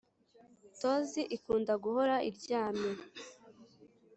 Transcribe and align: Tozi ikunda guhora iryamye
Tozi 0.79 1.21
ikunda 1.35 1.73
guhora 1.83 2.15
iryamye 2.29 2.91